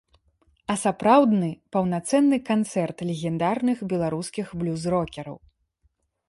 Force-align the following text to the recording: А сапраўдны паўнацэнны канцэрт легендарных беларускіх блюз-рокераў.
А 0.73 0.75
сапраўдны 0.83 1.49
паўнацэнны 1.75 2.39
канцэрт 2.49 2.97
легендарных 3.11 3.77
беларускіх 3.93 4.47
блюз-рокераў. 4.63 5.37